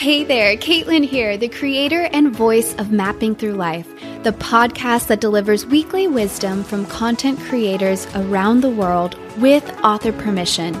Hey 0.00 0.24
there, 0.24 0.56
Caitlin 0.56 1.04
here, 1.04 1.36
the 1.36 1.50
creator 1.50 2.08
and 2.14 2.34
voice 2.34 2.74
of 2.76 2.90
Mapping 2.90 3.34
Through 3.34 3.52
Life, 3.52 3.86
the 4.22 4.32
podcast 4.32 5.08
that 5.08 5.20
delivers 5.20 5.66
weekly 5.66 6.08
wisdom 6.08 6.64
from 6.64 6.86
content 6.86 7.38
creators 7.38 8.06
around 8.14 8.62
the 8.62 8.70
world 8.70 9.14
with 9.36 9.62
author 9.84 10.10
permission. 10.10 10.74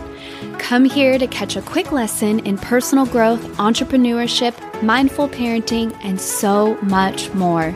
Come 0.58 0.86
here 0.86 1.18
to 1.18 1.26
catch 1.26 1.54
a 1.54 1.60
quick 1.60 1.92
lesson 1.92 2.38
in 2.46 2.56
personal 2.56 3.04
growth, 3.04 3.42
entrepreneurship, 3.58 4.54
mindful 4.82 5.28
parenting, 5.28 5.94
and 6.02 6.18
so 6.18 6.76
much 6.80 7.30
more. 7.34 7.74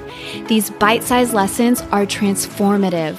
These 0.49 0.71
bite 0.71 1.03
sized 1.03 1.35
lessons 1.35 1.83
are 1.93 2.07
transformative. 2.07 3.19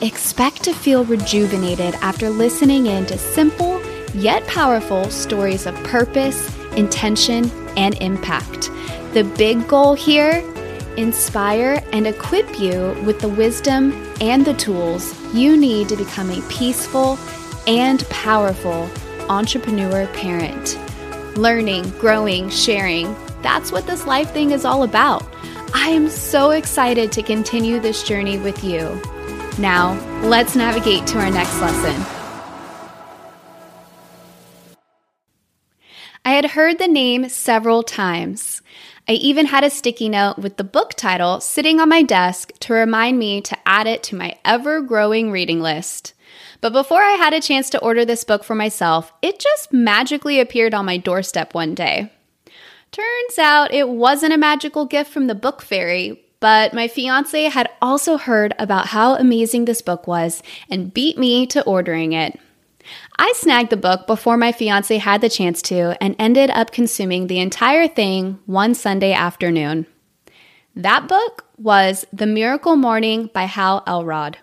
Expect 0.00 0.62
to 0.62 0.72
feel 0.72 1.04
rejuvenated 1.06 1.94
after 1.94 2.30
listening 2.30 2.86
in 2.86 3.04
to 3.06 3.18
simple 3.18 3.82
yet 4.14 4.46
powerful 4.46 5.10
stories 5.10 5.66
of 5.66 5.74
purpose, 5.82 6.56
intention, 6.76 7.50
and 7.76 7.94
impact. 8.00 8.70
The 9.12 9.24
big 9.36 9.66
goal 9.68 9.94
here 9.94 10.42
inspire 10.96 11.82
and 11.92 12.06
equip 12.06 12.60
you 12.60 12.96
with 13.04 13.20
the 13.20 13.28
wisdom 13.28 13.92
and 14.20 14.44
the 14.44 14.54
tools 14.54 15.14
you 15.34 15.56
need 15.56 15.88
to 15.88 15.96
become 15.96 16.30
a 16.30 16.40
peaceful 16.48 17.18
and 17.66 18.08
powerful 18.10 18.88
entrepreneur 19.28 20.06
parent. 20.08 20.78
Learning, 21.36 21.88
growing, 21.98 22.48
sharing 22.48 23.14
that's 23.44 23.70
what 23.70 23.86
this 23.86 24.06
life 24.06 24.30
thing 24.30 24.52
is 24.52 24.64
all 24.64 24.84
about. 24.84 25.22
I 25.74 25.90
am 25.90 26.08
so 26.08 26.52
excited 26.52 27.12
to 27.12 27.22
continue 27.22 27.78
this 27.78 28.02
journey 28.02 28.38
with 28.38 28.64
you. 28.64 28.98
Now, 29.58 30.00
let's 30.22 30.56
navigate 30.56 31.06
to 31.08 31.18
our 31.18 31.30
next 31.30 31.60
lesson. 31.60 32.13
Had 36.44 36.50
heard 36.50 36.78
the 36.78 36.86
name 36.86 37.26
several 37.30 37.82
times. 37.82 38.60
I 39.08 39.12
even 39.12 39.46
had 39.46 39.64
a 39.64 39.70
sticky 39.70 40.10
note 40.10 40.36
with 40.36 40.58
the 40.58 40.62
book 40.62 40.90
title 40.90 41.40
sitting 41.40 41.80
on 41.80 41.88
my 41.88 42.02
desk 42.02 42.52
to 42.60 42.74
remind 42.74 43.18
me 43.18 43.40
to 43.40 43.56
add 43.64 43.86
it 43.86 44.02
to 44.04 44.14
my 44.14 44.36
ever 44.44 44.82
growing 44.82 45.30
reading 45.30 45.62
list. 45.62 46.12
But 46.60 46.74
before 46.74 47.00
I 47.00 47.12
had 47.12 47.32
a 47.32 47.40
chance 47.40 47.70
to 47.70 47.80
order 47.80 48.04
this 48.04 48.24
book 48.24 48.44
for 48.44 48.54
myself, 48.54 49.10
it 49.22 49.38
just 49.38 49.72
magically 49.72 50.38
appeared 50.38 50.74
on 50.74 50.84
my 50.84 50.98
doorstep 50.98 51.54
one 51.54 51.74
day. 51.74 52.12
Turns 52.92 53.38
out 53.38 53.72
it 53.72 53.88
wasn't 53.88 54.34
a 54.34 54.38
magical 54.38 54.84
gift 54.84 55.10
from 55.10 55.28
the 55.28 55.34
book 55.34 55.62
fairy, 55.62 56.22
but 56.40 56.74
my 56.74 56.88
fiance 56.88 57.44
had 57.44 57.70
also 57.80 58.18
heard 58.18 58.54
about 58.58 58.88
how 58.88 59.14
amazing 59.14 59.64
this 59.64 59.80
book 59.80 60.06
was 60.06 60.42
and 60.68 60.92
beat 60.92 61.16
me 61.16 61.46
to 61.46 61.64
ordering 61.64 62.12
it. 62.12 62.38
I 63.18 63.32
snagged 63.36 63.70
the 63.70 63.76
book 63.76 64.06
before 64.06 64.36
my 64.36 64.52
fiance 64.52 64.96
had 64.98 65.20
the 65.20 65.28
chance 65.28 65.62
to 65.62 65.96
and 66.02 66.16
ended 66.18 66.50
up 66.50 66.72
consuming 66.72 67.26
the 67.26 67.38
entire 67.38 67.88
thing 67.88 68.38
one 68.46 68.74
Sunday 68.74 69.12
afternoon. 69.12 69.86
That 70.76 71.06
book 71.06 71.46
was 71.56 72.04
The 72.12 72.26
Miracle 72.26 72.76
Morning 72.76 73.30
by 73.32 73.44
Hal 73.44 73.82
Elrod. 73.86 74.38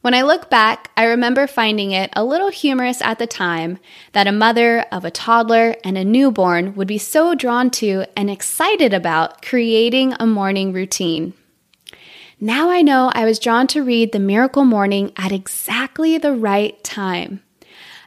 When 0.00 0.14
I 0.14 0.22
look 0.22 0.48
back, 0.48 0.90
I 0.96 1.04
remember 1.04 1.46
finding 1.46 1.92
it 1.92 2.10
a 2.16 2.24
little 2.24 2.48
humorous 2.48 3.02
at 3.02 3.18
the 3.18 3.26
time 3.26 3.78
that 4.12 4.26
a 4.26 4.32
mother 4.32 4.86
of 4.90 5.04
a 5.04 5.10
toddler 5.10 5.76
and 5.84 5.98
a 5.98 6.04
newborn 6.04 6.74
would 6.74 6.88
be 6.88 6.96
so 6.96 7.34
drawn 7.34 7.68
to 7.72 8.06
and 8.16 8.30
excited 8.30 8.94
about 8.94 9.42
creating 9.42 10.14
a 10.18 10.26
morning 10.26 10.72
routine. 10.72 11.34
Now 12.40 12.70
I 12.70 12.80
know 12.80 13.12
I 13.14 13.26
was 13.26 13.38
drawn 13.38 13.66
to 13.66 13.82
read 13.82 14.12
The 14.12 14.18
Miracle 14.18 14.64
Morning 14.64 15.12
at 15.18 15.32
exactly 15.32 16.16
the 16.16 16.32
right 16.32 16.82
time. 16.82 17.42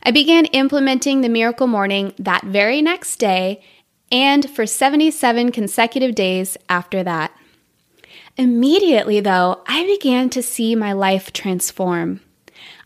I 0.04 0.12
began 0.12 0.46
implementing 0.46 1.22
the 1.22 1.30
miracle 1.30 1.68
morning 1.68 2.14
that 2.20 2.44
very 2.44 2.82
next 2.82 3.18
day 3.18 3.64
and 4.12 4.50
for 4.50 4.66
77 4.66 5.52
consecutive 5.52 6.14
days 6.14 6.58
after 6.68 7.04
that. 7.04 7.32
Immediately, 8.36 9.22
though, 9.22 9.62
I 9.66 9.86
began 9.86 10.30
to 10.31 10.44
see 10.44 10.75
my 10.75 10.91
life 10.91 11.31
transform. 11.31 12.19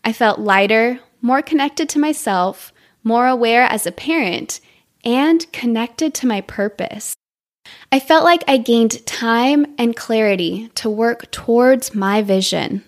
I 0.04 0.12
felt 0.12 0.38
lighter, 0.38 1.00
more 1.20 1.42
connected 1.42 1.88
to 1.90 1.98
myself, 1.98 2.72
more 3.02 3.26
aware 3.26 3.64
as 3.64 3.86
a 3.86 3.92
parent, 3.92 4.60
and 5.04 5.50
connected 5.52 6.14
to 6.14 6.26
my 6.26 6.40
purpose. 6.42 7.14
I 7.90 7.98
felt 7.98 8.24
like 8.24 8.44
I 8.46 8.58
gained 8.58 9.04
time 9.06 9.74
and 9.76 9.96
clarity 9.96 10.70
to 10.76 10.88
work 10.88 11.30
towards 11.30 11.94
my 11.94 12.22
vision. 12.22 12.84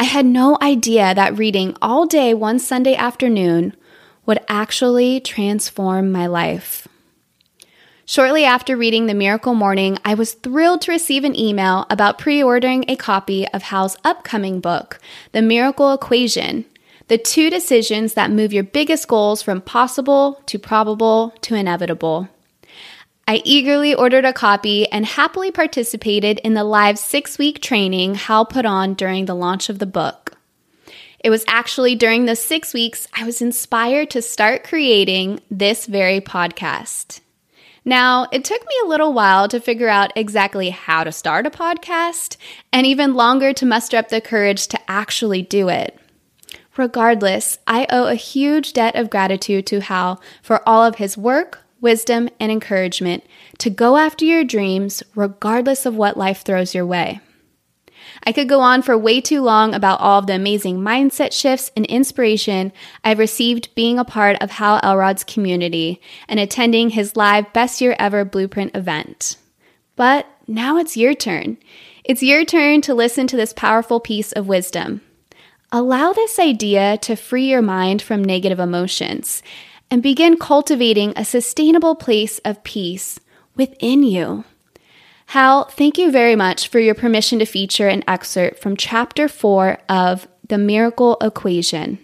I 0.00 0.04
had 0.04 0.26
no 0.26 0.56
idea 0.62 1.12
that 1.12 1.36
reading 1.36 1.76
all 1.82 2.06
day 2.06 2.32
one 2.32 2.60
Sunday 2.60 2.94
afternoon 2.94 3.74
would 4.26 4.38
actually 4.46 5.18
transform 5.18 6.12
my 6.12 6.26
life. 6.26 6.86
Shortly 8.06 8.44
after 8.44 8.76
reading 8.76 9.06
The 9.06 9.14
Miracle 9.14 9.54
Morning, 9.54 9.98
I 10.04 10.14
was 10.14 10.34
thrilled 10.34 10.82
to 10.82 10.92
receive 10.92 11.24
an 11.24 11.36
email 11.36 11.84
about 11.90 12.16
pre 12.16 12.40
ordering 12.42 12.84
a 12.86 12.94
copy 12.94 13.46
of 13.48 13.64
Hal's 13.64 13.96
upcoming 14.04 14.60
book, 14.60 15.00
The 15.32 15.42
Miracle 15.42 15.92
Equation 15.92 16.64
The 17.08 17.18
Two 17.18 17.50
Decisions 17.50 18.14
That 18.14 18.30
Move 18.30 18.52
Your 18.52 18.64
Biggest 18.64 19.08
Goals 19.08 19.42
from 19.42 19.60
Possible 19.60 20.40
to 20.46 20.60
Probable 20.60 21.34
to 21.42 21.56
Inevitable. 21.56 22.28
I 23.28 23.42
eagerly 23.44 23.94
ordered 23.94 24.24
a 24.24 24.32
copy 24.32 24.90
and 24.90 25.04
happily 25.04 25.50
participated 25.50 26.38
in 26.38 26.54
the 26.54 26.64
live 26.64 26.98
six 26.98 27.36
week 27.36 27.60
training 27.60 28.14
Hal 28.14 28.46
put 28.46 28.64
on 28.64 28.94
during 28.94 29.26
the 29.26 29.34
launch 29.34 29.68
of 29.68 29.78
the 29.78 29.84
book. 29.84 30.38
It 31.22 31.28
was 31.28 31.44
actually 31.46 31.94
during 31.94 32.24
those 32.24 32.40
six 32.40 32.72
weeks 32.72 33.06
I 33.12 33.26
was 33.26 33.42
inspired 33.42 34.08
to 34.12 34.22
start 34.22 34.64
creating 34.64 35.40
this 35.50 35.84
very 35.84 36.22
podcast. 36.22 37.20
Now, 37.84 38.28
it 38.32 38.46
took 38.46 38.62
me 38.62 38.74
a 38.82 38.88
little 38.88 39.12
while 39.12 39.46
to 39.48 39.60
figure 39.60 39.90
out 39.90 40.10
exactly 40.16 40.70
how 40.70 41.04
to 41.04 41.12
start 41.12 41.46
a 41.46 41.50
podcast, 41.50 42.38
and 42.72 42.86
even 42.86 43.12
longer 43.12 43.52
to 43.52 43.66
muster 43.66 43.98
up 43.98 44.08
the 44.08 44.22
courage 44.22 44.68
to 44.68 44.80
actually 44.90 45.42
do 45.42 45.68
it. 45.68 46.00
Regardless, 46.78 47.58
I 47.66 47.86
owe 47.90 48.06
a 48.06 48.14
huge 48.14 48.72
debt 48.72 48.96
of 48.96 49.10
gratitude 49.10 49.66
to 49.66 49.80
Hal 49.80 50.22
for 50.42 50.66
all 50.66 50.82
of 50.82 50.94
his 50.94 51.18
work, 51.18 51.62
wisdom, 51.80 52.28
and 52.40 52.50
encouragement 52.50 53.24
to 53.58 53.70
go 53.70 53.96
after 53.96 54.24
your 54.24 54.44
dreams 54.44 55.02
regardless 55.14 55.86
of 55.86 55.96
what 55.96 56.16
life 56.16 56.42
throws 56.42 56.74
your 56.74 56.86
way. 56.86 57.20
I 58.24 58.32
could 58.32 58.48
go 58.48 58.60
on 58.60 58.82
for 58.82 58.96
way 58.96 59.20
too 59.20 59.42
long 59.42 59.74
about 59.74 60.00
all 60.00 60.18
of 60.18 60.26
the 60.26 60.34
amazing 60.34 60.78
mindset 60.78 61.32
shifts 61.32 61.70
and 61.76 61.86
inspiration 61.86 62.72
I've 63.04 63.18
received 63.18 63.74
being 63.74 63.98
a 63.98 64.04
part 64.04 64.36
of 64.40 64.52
Hal 64.52 64.80
Elrod's 64.82 65.24
community 65.24 66.00
and 66.28 66.40
attending 66.40 66.90
his 66.90 67.16
live 67.16 67.52
Best 67.52 67.80
Year 67.80 67.96
Ever 67.98 68.24
Blueprint 68.24 68.74
event. 68.74 69.36
But 69.96 70.26
now 70.46 70.78
it's 70.78 70.96
your 70.96 71.14
turn. 71.14 71.58
It's 72.04 72.22
your 72.22 72.44
turn 72.44 72.80
to 72.82 72.94
listen 72.94 73.26
to 73.28 73.36
this 73.36 73.52
powerful 73.52 74.00
piece 74.00 74.32
of 74.32 74.48
wisdom. 74.48 75.02
Allow 75.70 76.14
this 76.14 76.38
idea 76.38 76.96
to 76.98 77.16
free 77.16 77.50
your 77.50 77.60
mind 77.60 78.00
from 78.00 78.24
negative 78.24 78.58
emotions 78.58 79.42
and 79.90 80.02
begin 80.02 80.36
cultivating 80.36 81.12
a 81.16 81.24
sustainable 81.24 81.94
place 81.94 82.38
of 82.40 82.62
peace 82.64 83.18
within 83.56 84.02
you. 84.02 84.44
Hal, 85.26 85.64
thank 85.64 85.98
you 85.98 86.10
very 86.10 86.36
much 86.36 86.68
for 86.68 86.78
your 86.78 86.94
permission 86.94 87.38
to 87.38 87.44
feature 87.44 87.88
an 87.88 88.02
excerpt 88.08 88.60
from 88.60 88.76
chapter 88.76 89.28
four 89.28 89.78
of 89.88 90.26
The 90.46 90.58
Miracle 90.58 91.18
Equation. 91.20 91.98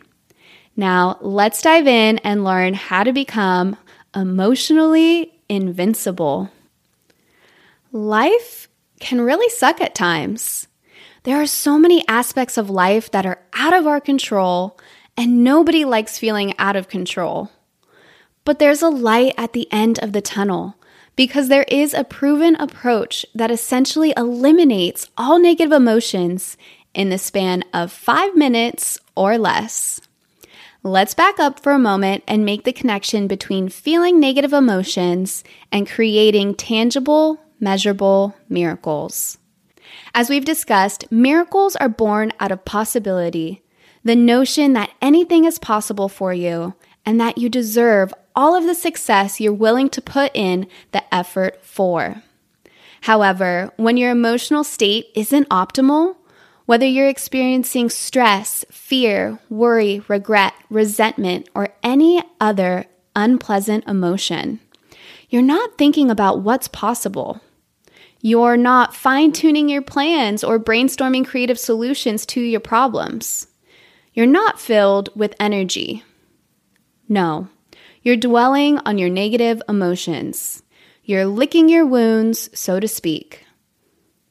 Now, 0.76 1.18
let's 1.20 1.62
dive 1.62 1.86
in 1.86 2.18
and 2.18 2.44
learn 2.44 2.74
how 2.74 3.04
to 3.04 3.12
become 3.12 3.76
emotionally 4.14 5.32
invincible. 5.48 6.50
Life 7.92 8.68
can 9.00 9.20
really 9.20 9.48
suck 9.48 9.80
at 9.80 9.94
times. 9.94 10.66
There 11.22 11.40
are 11.40 11.46
so 11.46 11.78
many 11.78 12.06
aspects 12.08 12.58
of 12.58 12.68
life 12.68 13.10
that 13.12 13.24
are 13.24 13.40
out 13.54 13.72
of 13.72 13.86
our 13.86 14.00
control, 14.00 14.78
and 15.16 15.44
nobody 15.44 15.84
likes 15.84 16.18
feeling 16.18 16.54
out 16.58 16.76
of 16.76 16.88
control. 16.88 17.50
But 18.44 18.58
there's 18.58 18.82
a 18.82 18.88
light 18.88 19.34
at 19.38 19.52
the 19.52 19.68
end 19.72 19.98
of 20.00 20.12
the 20.12 20.20
tunnel 20.20 20.76
because 21.16 21.48
there 21.48 21.64
is 21.68 21.94
a 21.94 22.04
proven 22.04 22.56
approach 22.56 23.24
that 23.34 23.50
essentially 23.50 24.12
eliminates 24.16 25.08
all 25.16 25.38
negative 25.38 25.72
emotions 25.72 26.56
in 26.92 27.08
the 27.08 27.18
span 27.18 27.64
of 27.72 27.92
five 27.92 28.36
minutes 28.36 28.98
or 29.14 29.38
less. 29.38 30.00
Let's 30.82 31.14
back 31.14 31.38
up 31.40 31.60
for 31.60 31.72
a 31.72 31.78
moment 31.78 32.24
and 32.28 32.44
make 32.44 32.64
the 32.64 32.72
connection 32.72 33.26
between 33.26 33.70
feeling 33.70 34.20
negative 34.20 34.52
emotions 34.52 35.42
and 35.72 35.88
creating 35.88 36.56
tangible, 36.56 37.40
measurable 37.58 38.36
miracles. 38.50 39.38
As 40.14 40.28
we've 40.28 40.44
discussed, 40.44 41.10
miracles 41.10 41.74
are 41.76 41.88
born 41.88 42.32
out 42.38 42.52
of 42.52 42.66
possibility, 42.66 43.62
the 44.04 44.14
notion 44.14 44.74
that 44.74 44.90
anything 45.00 45.46
is 45.46 45.58
possible 45.58 46.10
for 46.10 46.34
you 46.34 46.74
and 47.06 47.18
that 47.18 47.38
you 47.38 47.48
deserve 47.48 48.12
all 48.34 48.54
of 48.56 48.64
the 48.64 48.74
success 48.74 49.40
you're 49.40 49.52
willing 49.52 49.88
to 49.90 50.02
put 50.02 50.30
in 50.34 50.66
the 50.92 51.14
effort 51.14 51.64
for. 51.64 52.22
However, 53.02 53.72
when 53.76 53.96
your 53.96 54.10
emotional 54.10 54.64
state 54.64 55.06
isn't 55.14 55.48
optimal, 55.50 56.16
whether 56.66 56.86
you're 56.86 57.08
experiencing 57.08 57.90
stress, 57.90 58.64
fear, 58.70 59.38
worry, 59.50 60.02
regret, 60.08 60.54
resentment, 60.70 61.48
or 61.54 61.68
any 61.82 62.22
other 62.40 62.86
unpleasant 63.14 63.86
emotion, 63.86 64.60
you're 65.28 65.42
not 65.42 65.76
thinking 65.76 66.10
about 66.10 66.40
what's 66.40 66.68
possible. 66.68 67.40
You're 68.20 68.56
not 68.56 68.94
fine 68.94 69.32
tuning 69.32 69.68
your 69.68 69.82
plans 69.82 70.42
or 70.42 70.58
brainstorming 70.58 71.26
creative 71.26 71.58
solutions 71.58 72.24
to 72.26 72.40
your 72.40 72.60
problems. 72.60 73.48
You're 74.14 74.26
not 74.26 74.58
filled 74.58 75.10
with 75.14 75.34
energy. 75.38 76.04
No, 77.06 77.48
you're 78.04 78.16
dwelling 78.16 78.78
on 78.86 78.98
your 78.98 79.08
negative 79.08 79.62
emotions. 79.68 80.62
You're 81.02 81.24
licking 81.24 81.70
your 81.70 81.86
wounds, 81.86 82.50
so 82.52 82.78
to 82.78 82.86
speak. 82.86 83.44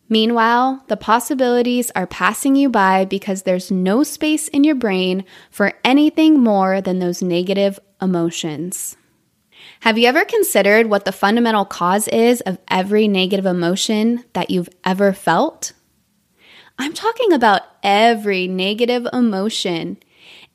Meanwhile, 0.08 0.84
the 0.90 0.98
possibilities 0.98 1.90
are 1.96 2.06
passing 2.06 2.56
you 2.56 2.70
by 2.70 3.06
because 3.06 3.42
there's 3.42 3.72
no 3.72 4.04
space 4.04 4.48
in 4.48 4.64
your 4.64 4.76
brain 4.76 5.26
for 5.50 5.74
anything 5.84 6.40
more 6.40 6.82
than 6.82 7.00
those 7.00 7.24
negative 7.24 7.80
emotions. 8.00 8.96
Have 9.80 9.98
you 9.98 10.08
ever 10.08 10.24
considered 10.24 10.86
what 10.86 11.06
the 11.06 11.12
fundamental 11.12 11.66
cause 11.66 12.08
is 12.08 12.42
of 12.42 12.60
every 12.68 13.08
negative 13.08 13.48
emotion 13.48 14.24
that 14.34 14.52
you've 14.52 14.70
ever 14.86 15.14
felt? 15.14 15.74
I'm 16.78 16.94
talking 16.94 17.34
about 17.34 17.62
every 17.82 18.48
negative 18.48 19.08
emotion 19.12 19.98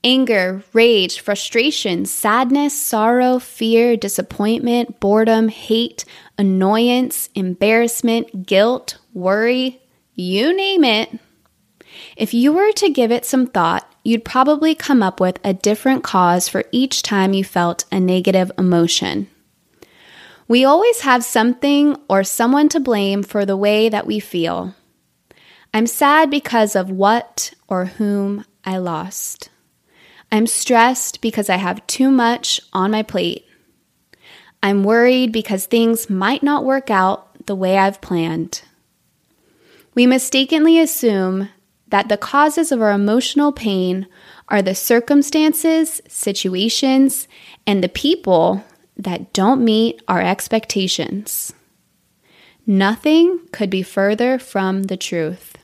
anger, 0.04 0.62
rage, 0.72 1.20
frustration, 1.20 2.04
sadness, 2.06 2.80
sorrow, 2.80 3.38
fear, 3.38 3.96
disappointment, 3.96 5.00
boredom, 5.00 5.48
hate, 5.48 6.04
annoyance, 6.38 7.28
embarrassment, 7.34 8.46
guilt, 8.46 8.98
worry 9.12 9.80
you 10.18 10.52
name 10.52 10.82
it. 10.82 11.16
If 12.16 12.34
you 12.34 12.52
were 12.52 12.72
to 12.72 12.90
give 12.90 13.12
it 13.12 13.24
some 13.24 13.46
thought, 13.46 13.88
you'd 14.02 14.24
probably 14.24 14.74
come 14.74 15.00
up 15.00 15.20
with 15.20 15.38
a 15.44 15.54
different 15.54 16.02
cause 16.02 16.48
for 16.48 16.64
each 16.72 17.02
time 17.02 17.32
you 17.32 17.44
felt 17.44 17.84
a 17.92 18.00
negative 18.00 18.50
emotion. 18.58 19.28
We 20.48 20.64
always 20.64 21.02
have 21.02 21.22
something 21.22 21.96
or 22.08 22.24
someone 22.24 22.68
to 22.70 22.80
blame 22.80 23.22
for 23.22 23.46
the 23.46 23.56
way 23.56 23.88
that 23.88 24.06
we 24.08 24.18
feel. 24.18 24.74
I'm 25.72 25.86
sad 25.86 26.30
because 26.30 26.74
of 26.74 26.90
what 26.90 27.52
or 27.68 27.84
whom 27.84 28.44
I 28.64 28.78
lost. 28.78 29.50
I'm 30.30 30.46
stressed 30.46 31.20
because 31.20 31.48
I 31.48 31.56
have 31.56 31.86
too 31.86 32.10
much 32.10 32.60
on 32.72 32.90
my 32.90 33.02
plate. 33.02 33.46
I'm 34.62 34.84
worried 34.84 35.32
because 35.32 35.66
things 35.66 36.10
might 36.10 36.42
not 36.42 36.64
work 36.64 36.90
out 36.90 37.46
the 37.46 37.54
way 37.54 37.78
I've 37.78 38.00
planned. 38.00 38.62
We 39.94 40.06
mistakenly 40.06 40.78
assume 40.78 41.48
that 41.88 42.08
the 42.08 42.16
causes 42.16 42.70
of 42.70 42.82
our 42.82 42.92
emotional 42.92 43.52
pain 43.52 44.06
are 44.48 44.62
the 44.62 44.74
circumstances, 44.74 46.00
situations, 46.08 47.28
and 47.66 47.82
the 47.82 47.88
people 47.88 48.64
that 48.96 49.32
don't 49.32 49.64
meet 49.64 50.02
our 50.08 50.20
expectations. 50.20 51.52
Nothing 52.66 53.40
could 53.52 53.70
be 53.70 53.82
further 53.82 54.38
from 54.38 54.84
the 54.84 54.96
truth. 54.96 55.57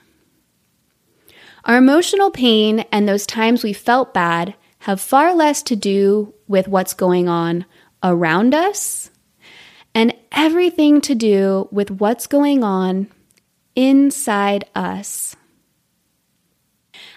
Our 1.64 1.78
emotional 1.78 2.31
pain 2.31 2.81
and 2.93 3.08
those 3.08 3.26
times 3.26 3.62
we 3.62 3.72
felt 3.72 4.12
bad 4.12 4.55
have 4.81 5.00
far 5.00 5.34
less 5.34 5.62
to 5.62 5.76
do 5.76 6.34
with 6.46 6.69
what's 6.69 6.93
going 6.93 7.26
on 7.26 7.64
around 8.02 8.55
us 8.55 9.11
and 9.94 10.14
everything 10.31 11.00
to 11.00 11.14
do 11.14 11.69
with 11.70 11.90
what's 11.90 12.26
going 12.26 12.62
on 12.62 13.08
inside 13.75 14.66
us. 14.75 15.37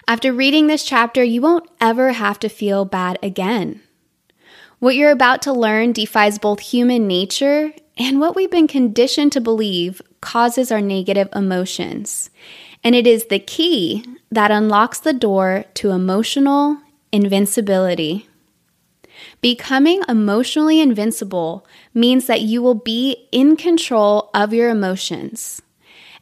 After 0.06 0.32
reading 0.32 0.66
this 0.66 0.84
chapter, 0.84 1.22
you 1.22 1.42
won't 1.42 1.68
ever 1.78 2.12
have 2.12 2.38
to 2.40 2.48
feel 2.48 2.86
bad 2.86 3.18
again. 3.22 3.82
What 4.78 4.94
you're 4.94 5.10
about 5.10 5.42
to 5.42 5.52
learn 5.52 5.92
defies 5.92 6.38
both 6.38 6.60
human 6.60 7.06
nature 7.06 7.74
and 7.98 8.18
what 8.18 8.34
we've 8.34 8.50
been 8.50 8.68
conditioned 8.68 9.32
to 9.32 9.40
believe 9.42 10.00
causes 10.22 10.72
our 10.72 10.80
negative 10.80 11.28
emotions. 11.34 12.30
And 12.84 12.94
it 12.94 13.06
is 13.06 13.26
the 13.26 13.38
key 13.38 14.04
that 14.30 14.50
unlocks 14.50 15.00
the 15.00 15.12
door 15.12 15.64
to 15.74 15.90
emotional 15.90 16.78
invincibility. 17.12 18.28
Becoming 19.40 20.02
emotionally 20.08 20.80
invincible 20.80 21.66
means 21.94 22.26
that 22.26 22.42
you 22.42 22.62
will 22.62 22.74
be 22.74 23.28
in 23.32 23.56
control 23.56 24.30
of 24.34 24.52
your 24.52 24.70
emotions. 24.70 25.62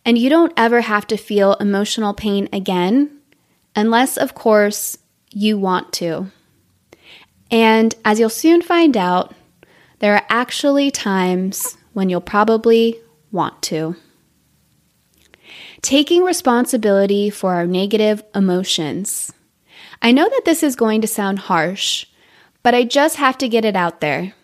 And 0.05 0.17
you 0.17 0.31
don't 0.31 0.53
ever 0.56 0.82
have 0.82 1.06
to 1.08 1.17
feel 1.17 1.55
emotional 1.55 2.14
pain 2.14 2.49
again 2.53 3.19
unless, 3.75 4.17
of 4.17 4.35
course, 4.35 4.99
you 5.31 5.58
want 5.58 5.93
to. 5.94 6.31
And 7.50 7.94
as 8.05 8.19
you'll 8.19 8.31
soon 8.31 8.62
find 8.62 8.97
out, 8.97 9.35
there 9.99 10.14
are 10.14 10.26
actually 10.29 10.91
times 10.91 11.76
when 11.93 12.08
you'll 12.08 12.20
probably 12.20 12.99
want 13.32 13.62
to. 13.64 13.97
Taking 15.82 16.22
responsibility 16.22 17.31
for 17.31 17.54
our 17.54 17.66
negative 17.66 18.22
emotions. 18.34 19.32
I 20.02 20.12
know 20.12 20.28
that 20.28 20.44
this 20.44 20.62
is 20.62 20.76
going 20.76 21.00
to 21.00 21.06
sound 21.06 21.40
harsh, 21.40 22.06
but 22.62 22.75
I 22.75 22.84
just 22.84 23.16
have 23.16 23.38
to 23.38 23.48
get 23.48 23.64
it 23.64 23.76
out 23.76 24.00
there. 24.00 24.34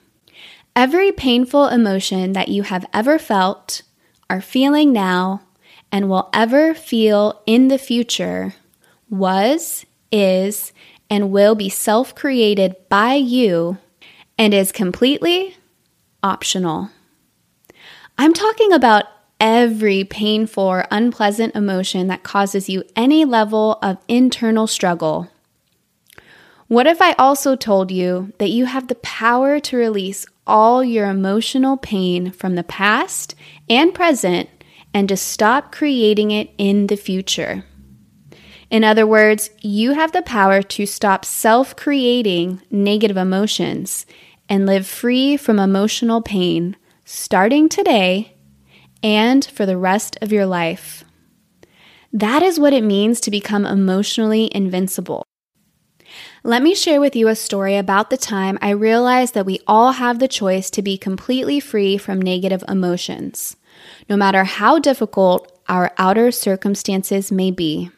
Every 0.75 1.13
painful 1.13 1.69
emotion 1.69 2.33
that 2.33 2.49
you 2.49 2.63
have 2.63 2.87
ever 2.95 3.19
felt, 3.19 3.83
are 4.31 4.41
feeling 4.41 4.93
now, 4.93 5.43
and 5.91 6.09
will 6.09 6.31
ever 6.33 6.73
feel 6.73 7.43
in 7.45 7.69
the 7.69 7.77
future 7.77 8.55
was, 9.11 9.85
is, 10.11 10.73
and 11.11 11.31
will 11.31 11.55
be 11.55 11.69
self 11.69 12.15
created 12.15 12.75
by 12.89 13.15
you 13.15 13.77
and 14.39 14.55
is 14.55 14.73
completely 14.73 15.57
optional. 16.23 16.89
I'm 18.17 18.33
talking 18.33 18.73
about 18.73 19.05
every 19.43 20.05
painful 20.05 20.63
or 20.63 20.87
unpleasant 20.93 21.55
emotion 21.57 22.07
that 22.07 22.23
causes 22.23 22.69
you 22.69 22.85
any 22.95 23.25
level 23.25 23.77
of 23.83 23.99
internal 24.07 24.69
struggle. 24.69 25.29
What 26.69 26.87
if 26.87 27.03
I 27.03 27.13
also 27.15 27.57
told 27.57 27.91
you 27.91 28.33
that 28.39 28.51
you 28.51 28.67
have 28.67 28.87
the 28.87 28.95
power 28.95 29.59
to 29.59 29.77
release 29.77 30.25
all 30.47 30.83
your 30.85 31.11
emotional 31.11 31.77
pain 31.77 32.31
from 32.31 32.55
the 32.55 32.63
past 32.63 33.35
and 33.69 33.93
present 33.93 34.49
and 34.95 35.09
to 35.09 35.17
stop 35.17 35.73
creating 35.73 36.31
it 36.31 36.51
in 36.57 36.87
the 36.87 36.97
future? 36.97 37.65
In 38.71 38.85
other 38.85 39.07
words, 39.07 39.51
you 39.61 39.93
have 39.93 40.13
the 40.13 40.23
power 40.23 40.63
to 40.63 40.87
stop 40.87 41.25
self 41.25 41.75
creating 41.75 42.63
negative 42.71 43.17
emotions 43.17 44.07
and 44.49 44.67
live 44.67 44.87
free 44.87 45.37
from 45.37 45.59
emotional 45.59 46.23
pain 46.23 46.77
starting 47.05 47.69
today 47.69 48.32
and 49.03 49.45
for 49.45 49.67
the 49.67 49.77
rest 49.77 50.17
of 50.23 50.33
your 50.33 50.47
life. 50.47 51.05
That 52.13 52.43
is 52.43 52.61
what 52.61 52.73
it 52.73 52.85
means 52.85 53.21
to 53.21 53.31
become 53.31 53.65
emotionally 53.65 54.51
invincible. 54.55 55.25
Let 56.45 56.63
me 56.63 56.75
share 56.75 57.01
with 57.01 57.17
you 57.17 57.29
a 57.29 57.35
story 57.35 57.77
about 57.77 58.11
the 58.11 58.17
time 58.17 58.59
I 58.61 58.71
realized 58.71 59.33
that 59.35 59.47
we 59.47 59.61
all 59.67 59.93
have 59.93 60.19
the 60.19 60.29
choice 60.29 60.71
to 60.71 60.83
be 60.83 60.99
completely 60.99 61.61
free 61.61 61.97
from 61.97 62.21
negative 62.21 62.63
emotions, 62.69 63.57
no 64.09 64.17
matter 64.17 64.45
how 64.45 64.79
difficult 64.79 65.51
our 65.69 65.93
outer 65.97 66.31
circumstances 66.31 67.33
may 67.33 67.51
be. 67.51 67.91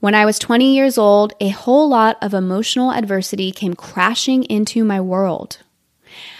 When 0.00 0.14
I 0.14 0.24
was 0.24 0.38
20 0.38 0.74
years 0.74 0.96
old, 0.96 1.34
a 1.40 1.50
whole 1.50 1.88
lot 1.88 2.16
of 2.22 2.32
emotional 2.32 2.90
adversity 2.90 3.52
came 3.52 3.74
crashing 3.74 4.44
into 4.44 4.82
my 4.82 5.00
world. 5.00 5.58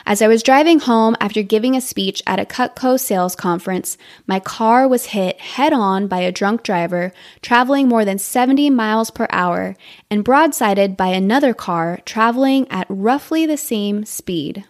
As 0.06 0.22
I 0.22 0.28
was 0.28 0.42
driving 0.42 0.80
home 0.80 1.16
after 1.20 1.42
giving 1.42 1.76
a 1.76 1.80
speech 1.80 2.22
at 2.26 2.40
a 2.40 2.44
Cutco 2.44 2.98
sales 2.98 3.36
conference, 3.36 3.96
my 4.26 4.40
car 4.40 4.88
was 4.88 5.06
hit 5.06 5.40
head 5.40 5.72
on 5.72 6.06
by 6.06 6.20
a 6.20 6.32
drunk 6.32 6.62
driver 6.62 7.12
traveling 7.42 7.88
more 7.88 8.04
than 8.04 8.18
70 8.18 8.70
miles 8.70 9.10
per 9.10 9.26
hour 9.30 9.76
and 10.10 10.24
broadsided 10.24 10.96
by 10.96 11.08
another 11.08 11.54
car 11.54 12.00
traveling 12.04 12.66
at 12.70 12.86
roughly 12.88 13.46
the 13.46 13.56
same 13.56 14.04
speed. 14.04 14.64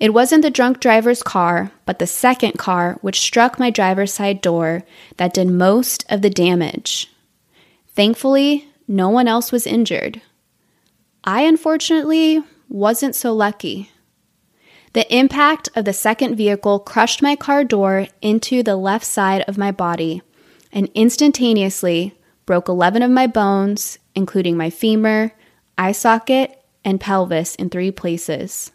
It 0.00 0.14
wasn't 0.14 0.42
the 0.42 0.50
drunk 0.50 0.80
driver's 0.80 1.22
car, 1.22 1.70
but 1.84 1.98
the 1.98 2.06
second 2.06 2.58
car, 2.58 2.98
which 3.02 3.20
struck 3.20 3.58
my 3.58 3.70
driver's 3.70 4.12
side 4.12 4.40
door, 4.40 4.84
that 5.16 5.34
did 5.34 5.48
most 5.48 6.04
of 6.08 6.22
the 6.22 6.30
damage. 6.30 7.10
Thankfully, 7.94 8.68
no 8.88 9.08
one 9.08 9.28
else 9.28 9.52
was 9.52 9.66
injured. 9.66 10.20
I 11.24 11.42
unfortunately 11.42 12.42
wasn't 12.68 13.14
so 13.14 13.32
lucky. 13.34 13.90
The 14.96 15.14
impact 15.14 15.68
of 15.76 15.84
the 15.84 15.92
second 15.92 16.36
vehicle 16.36 16.78
crushed 16.78 17.20
my 17.20 17.36
car 17.36 17.64
door 17.64 18.06
into 18.22 18.62
the 18.62 18.76
left 18.76 19.04
side 19.04 19.42
of 19.42 19.58
my 19.58 19.70
body 19.70 20.22
and 20.72 20.88
instantaneously 20.94 22.18
broke 22.46 22.66
11 22.66 23.02
of 23.02 23.10
my 23.10 23.26
bones, 23.26 23.98
including 24.14 24.56
my 24.56 24.70
femur, 24.70 25.32
eye 25.76 25.92
socket, 25.92 26.64
and 26.82 26.98
pelvis 26.98 27.56
in 27.56 27.68
three 27.68 27.90
places. 27.90 28.72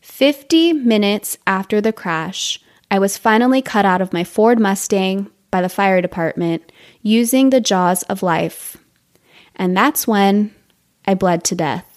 50 0.00 0.72
minutes 0.72 1.38
after 1.46 1.80
the 1.80 1.92
crash, 1.92 2.58
I 2.90 2.98
was 2.98 3.16
finally 3.16 3.62
cut 3.62 3.84
out 3.84 4.00
of 4.00 4.12
my 4.12 4.24
Ford 4.24 4.58
Mustang 4.58 5.30
by 5.52 5.62
the 5.62 5.68
fire 5.68 6.02
department 6.02 6.72
using 7.00 7.50
the 7.50 7.60
jaws 7.60 8.02
of 8.10 8.24
life. 8.24 8.76
And 9.54 9.76
that's 9.76 10.04
when 10.04 10.52
I 11.06 11.14
bled 11.14 11.44
to 11.44 11.54
death. 11.54 11.91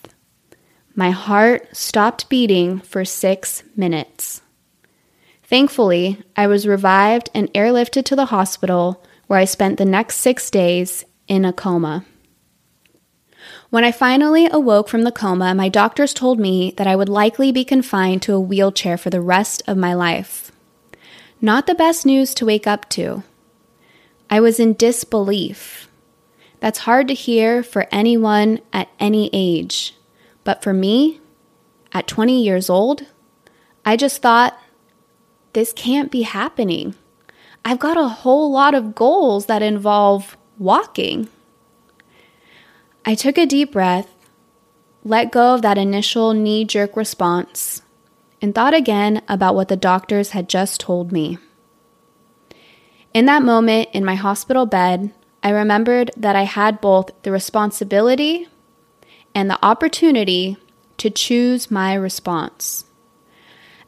My 0.97 1.11
heart 1.11 1.75
stopped 1.75 2.29
beating 2.29 2.79
for 2.79 3.03
six 3.03 3.63
minutes. 3.75 4.41
Thankfully, 5.43 6.23
I 6.37 6.47
was 6.47 6.65
revived 6.65 7.29
and 7.33 7.51
airlifted 7.51 8.05
to 8.05 8.15
the 8.15 8.27
hospital 8.27 9.03
where 9.27 9.37
I 9.37 9.43
spent 9.43 9.77
the 9.77 9.83
next 9.83 10.17
six 10.17 10.49
days 10.49 11.03
in 11.27 11.43
a 11.43 11.51
coma. 11.51 12.05
When 13.69 13.83
I 13.83 13.91
finally 13.91 14.47
awoke 14.49 14.87
from 14.87 15.01
the 15.01 15.11
coma, 15.11 15.53
my 15.53 15.67
doctors 15.67 16.13
told 16.13 16.39
me 16.39 16.73
that 16.77 16.87
I 16.87 16.95
would 16.95 17.09
likely 17.09 17.51
be 17.51 17.65
confined 17.65 18.21
to 18.23 18.33
a 18.33 18.39
wheelchair 18.39 18.97
for 18.97 19.09
the 19.09 19.21
rest 19.21 19.61
of 19.67 19.75
my 19.75 19.93
life. 19.93 20.53
Not 21.41 21.67
the 21.67 21.75
best 21.75 22.05
news 22.05 22.33
to 22.35 22.45
wake 22.45 22.65
up 22.65 22.87
to. 22.91 23.23
I 24.29 24.39
was 24.39 24.61
in 24.61 24.73
disbelief. 24.73 25.89
That's 26.61 26.79
hard 26.79 27.09
to 27.09 27.13
hear 27.13 27.63
for 27.63 27.85
anyone 27.91 28.61
at 28.71 28.87
any 28.97 29.29
age. 29.33 29.93
But 30.45 30.63
for 30.63 30.71
me, 30.71 31.19
at 31.91 32.07
20 32.07 32.41
years 32.41 32.69
old, 32.69 33.05
I 33.83 33.97
just 33.97 34.21
thought, 34.21 34.57
this 35.51 35.73
can't 35.73 36.11
be 36.11 36.21
happening. 36.21 36.95
I've 37.65 37.79
got 37.79 37.97
a 37.97 38.07
whole 38.07 38.51
lot 38.51 38.73
of 38.73 38.95
goals 38.95 39.47
that 39.47 39.61
involve 39.61 40.37
walking. 40.57 41.27
I 43.03 43.15
took 43.15 43.37
a 43.37 43.45
deep 43.45 43.71
breath, 43.71 44.15
let 45.03 45.31
go 45.31 45.55
of 45.55 45.61
that 45.63 45.77
initial 45.77 46.33
knee 46.33 46.63
jerk 46.63 46.95
response, 46.95 47.81
and 48.41 48.53
thought 48.53 48.73
again 48.73 49.21
about 49.27 49.55
what 49.55 49.67
the 49.67 49.75
doctors 49.75 50.31
had 50.31 50.47
just 50.47 50.79
told 50.79 51.11
me. 51.11 51.37
In 53.13 53.25
that 53.25 53.43
moment 53.43 53.89
in 53.93 54.05
my 54.05 54.15
hospital 54.15 54.65
bed, 54.65 55.11
I 55.41 55.49
remembered 55.49 56.11
that 56.17 56.35
I 56.35 56.43
had 56.43 56.81
both 56.81 57.09
the 57.23 57.31
responsibility 57.31 58.47
and 59.35 59.49
the 59.49 59.63
opportunity 59.63 60.57
to 60.97 61.09
choose 61.09 61.69
my 61.69 61.93
response. 61.93 62.85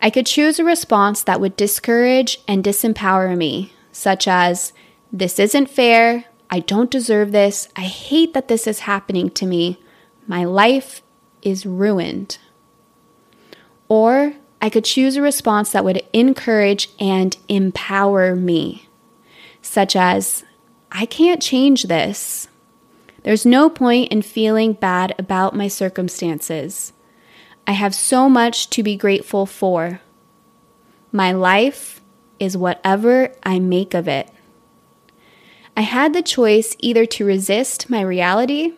I 0.01 0.09
could 0.09 0.27
choose 0.27 0.59
a 0.59 0.63
response 0.63 1.23
that 1.23 1.39
would 1.39 1.55
discourage 1.55 2.39
and 2.47 2.63
disempower 2.63 3.35
me, 3.35 3.73
such 3.91 4.27
as, 4.27 4.73
This 5.11 5.39
isn't 5.39 5.69
fair. 5.69 6.25
I 6.49 6.59
don't 6.59 6.91
deserve 6.91 7.31
this. 7.31 7.69
I 7.75 7.81
hate 7.81 8.33
that 8.33 8.49
this 8.49 8.67
is 8.67 8.79
happening 8.81 9.29
to 9.31 9.45
me. 9.45 9.79
My 10.27 10.43
life 10.43 11.01
is 11.41 11.65
ruined. 11.65 12.37
Or 13.87 14.33
I 14.61 14.69
could 14.69 14.85
choose 14.85 15.15
a 15.15 15.21
response 15.21 15.71
that 15.71 15.85
would 15.85 16.03
encourage 16.13 16.89
and 16.99 17.37
empower 17.47 18.35
me, 18.35 18.87
such 19.61 19.95
as, 19.95 20.43
I 20.91 21.05
can't 21.05 21.41
change 21.41 21.83
this. 21.83 22.47
There's 23.23 23.45
no 23.45 23.69
point 23.69 24.11
in 24.11 24.21
feeling 24.21 24.73
bad 24.73 25.13
about 25.19 25.55
my 25.55 25.67
circumstances. 25.67 26.93
I 27.65 27.73
have 27.73 27.93
so 27.93 28.29
much 28.29 28.69
to 28.71 28.83
be 28.83 28.95
grateful 28.95 29.45
for. 29.45 30.01
My 31.11 31.31
life 31.31 32.01
is 32.39 32.55
whatever 32.55 33.33
I 33.43 33.59
make 33.59 33.93
of 33.93 34.07
it. 34.07 34.29
I 35.75 35.81
had 35.81 36.13
the 36.13 36.21
choice 36.21 36.75
either 36.79 37.05
to 37.05 37.25
resist 37.25 37.89
my 37.89 38.01
reality 38.01 38.73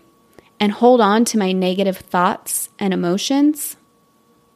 and 0.60 0.74
hold 0.74 1.00
on 1.00 1.24
to 1.26 1.38
my 1.38 1.52
negative 1.52 1.98
thoughts 1.98 2.70
and 2.78 2.94
emotions, 2.94 3.78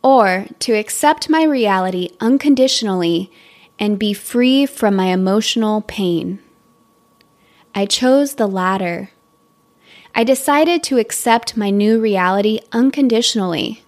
or 0.01 0.47
to 0.59 0.73
accept 0.73 1.29
my 1.29 1.43
reality 1.43 2.09
unconditionally 2.19 3.31
and 3.79 3.97
be 3.97 4.13
free 4.13 4.65
from 4.65 4.95
my 4.95 5.05
emotional 5.07 5.81
pain. 5.81 6.39
I 7.73 7.85
chose 7.85 8.35
the 8.35 8.47
latter. 8.47 9.11
I 10.15 10.23
decided 10.23 10.83
to 10.83 10.99
accept 10.99 11.57
my 11.57 11.69
new 11.69 11.99
reality 11.99 12.59
unconditionally 12.71 13.83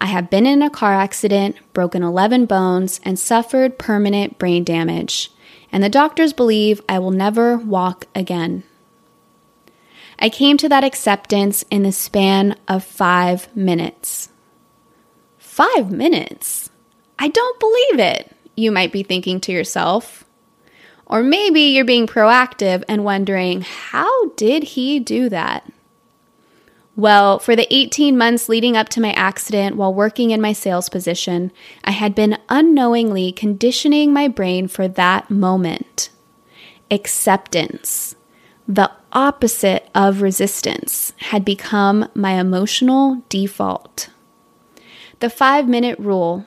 I 0.00 0.06
have 0.06 0.30
been 0.30 0.46
in 0.46 0.62
a 0.62 0.70
car 0.70 0.94
accident, 0.94 1.56
broken 1.74 2.02
11 2.02 2.46
bones, 2.46 3.00
and 3.04 3.18
suffered 3.18 3.78
permanent 3.78 4.38
brain 4.38 4.64
damage, 4.64 5.30
and 5.70 5.82
the 5.82 5.90
doctors 5.90 6.32
believe 6.32 6.80
I 6.88 6.98
will 6.98 7.10
never 7.10 7.58
walk 7.58 8.06
again. 8.14 8.62
I 10.18 10.30
came 10.30 10.56
to 10.58 10.68
that 10.70 10.84
acceptance 10.84 11.64
in 11.70 11.82
the 11.82 11.92
span 11.92 12.56
of 12.66 12.82
five 12.82 13.54
minutes. 13.54 14.30
Five 15.36 15.90
minutes? 15.90 16.70
I 17.18 17.28
don't 17.28 17.60
believe 17.60 17.98
it, 17.98 18.34
you 18.56 18.72
might 18.72 18.92
be 18.92 19.02
thinking 19.02 19.38
to 19.40 19.52
yourself. 19.52 20.24
Or 21.10 21.24
maybe 21.24 21.62
you're 21.62 21.84
being 21.84 22.06
proactive 22.06 22.84
and 22.88 23.04
wondering, 23.04 23.62
how 23.62 24.28
did 24.36 24.62
he 24.62 25.00
do 25.00 25.28
that? 25.28 25.68
Well, 26.94 27.40
for 27.40 27.56
the 27.56 27.66
18 27.74 28.16
months 28.16 28.48
leading 28.48 28.76
up 28.76 28.88
to 28.90 29.00
my 29.00 29.12
accident 29.14 29.74
while 29.74 29.92
working 29.92 30.30
in 30.30 30.40
my 30.40 30.52
sales 30.52 30.88
position, 30.88 31.50
I 31.82 31.90
had 31.90 32.14
been 32.14 32.38
unknowingly 32.48 33.32
conditioning 33.32 34.12
my 34.12 34.28
brain 34.28 34.68
for 34.68 34.86
that 34.86 35.30
moment. 35.30 36.10
Acceptance, 36.92 38.14
the 38.68 38.92
opposite 39.12 39.88
of 39.92 40.22
resistance, 40.22 41.12
had 41.16 41.44
become 41.44 42.08
my 42.14 42.34
emotional 42.34 43.24
default. 43.28 44.10
The 45.18 45.30
five 45.30 45.68
minute 45.68 45.98
rule 45.98 46.46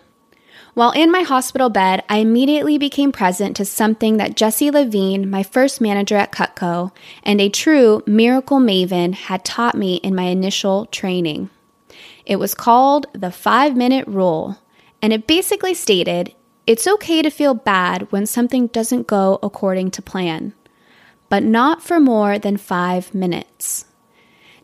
while 0.74 0.92
in 0.92 1.12
my 1.12 1.22
hospital 1.22 1.70
bed, 1.70 2.04
I 2.10 2.18
immediately 2.18 2.78
became 2.78 3.12
present 3.12 3.56
to 3.58 3.66
something 3.66 4.18
that 4.18 4.36
Jesse 4.36 4.72
Levine, 4.72 5.30
my 5.30 5.44
first 5.44 5.80
manager 5.80 6.16
at 6.16 6.32
Cutco, 6.32 6.92
and 7.22 7.40
a 7.40 7.50
true 7.50 8.02
miracle 8.08 8.60
maven 8.60 9.14
had 9.14 9.46
taught 9.46 9.76
me 9.76 9.96
in 9.98 10.16
my 10.16 10.24
initial 10.24 10.88
training. 10.88 11.50
It 12.26 12.38
was 12.38 12.56
called 12.56 13.06
the 13.14 13.32
five 13.32 13.76
minute 13.76 14.08
rule, 14.08 14.58
and 15.02 15.14
it 15.14 15.28
basically 15.28 15.76
stated 15.76 16.34
it's 16.66 16.88
okay 16.88 17.22
to 17.22 17.30
feel 17.30 17.54
bad 17.54 18.12
when 18.12 18.26
something 18.26 18.68
doesn't 18.68 19.06
go 19.06 19.38
according 19.44 19.92
to 19.92 20.02
plan, 20.02 20.54
but 21.30 21.44
not 21.44 21.84
for 21.84 22.00
more 22.00 22.40
than 22.40 22.58
five 22.58 23.14
minutes. 23.14 23.86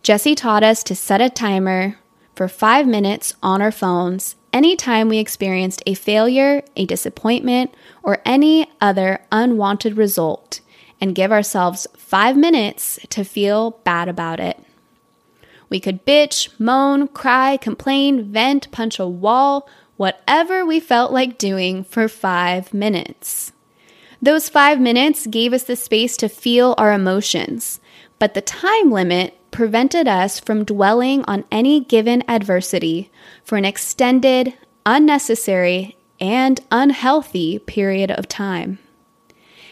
Jesse 0.01 0.33
taught 0.33 0.63
us 0.63 0.81
to 0.83 0.95
set 0.95 1.21
a 1.21 1.29
timer 1.29 1.99
for 2.33 2.47
five 2.47 2.87
minutes 2.87 3.35
on 3.43 3.61
our 3.61 3.71
phones 3.71 4.35
anytime 4.53 5.09
we 5.09 5.17
experienced 5.17 5.83
a 5.85 5.93
failure, 5.93 6.63
a 6.75 6.85
disappointment, 6.85 7.73
or 8.03 8.21
any 8.25 8.69
other 8.81 9.21
unwanted 9.31 9.97
result, 9.97 10.61
and 11.01 11.15
give 11.15 11.31
ourselves 11.31 11.87
five 11.97 12.35
minutes 12.35 12.99
to 13.09 13.23
feel 13.23 13.71
bad 13.83 14.07
about 14.07 14.39
it. 14.39 14.59
We 15.69 15.79
could 15.79 16.05
bitch, 16.05 16.49
moan, 16.59 17.07
cry, 17.07 17.57
complain, 17.57 18.31
vent, 18.31 18.71
punch 18.71 18.99
a 18.99 19.07
wall, 19.07 19.69
whatever 19.97 20.65
we 20.65 20.79
felt 20.79 21.11
like 21.11 21.37
doing 21.37 21.83
for 21.83 22.07
five 22.07 22.73
minutes. 22.73 23.51
Those 24.21 24.49
five 24.49 24.79
minutes 24.79 25.27
gave 25.27 25.53
us 25.53 25.63
the 25.63 25.75
space 25.75 26.17
to 26.17 26.27
feel 26.27 26.75
our 26.77 26.91
emotions, 26.91 27.79
but 28.17 28.33
the 28.33 28.41
time 28.41 28.91
limit 28.91 29.38
prevented 29.59 30.07
us 30.07 30.39
from 30.39 30.63
dwelling 30.63 31.21
on 31.25 31.43
any 31.51 31.81
given 31.81 32.23
adversity 32.29 33.11
for 33.43 33.57
an 33.57 33.65
extended, 33.65 34.53
unnecessary, 34.85 35.97
and 36.17 36.61
unhealthy 36.71 37.59
period 37.59 38.09
of 38.09 38.25
time. 38.25 38.79